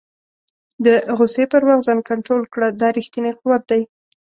[0.85, 3.81] د غوسې پر وخت ځان کنټرول کړه، دا ریښتنی قوت دی.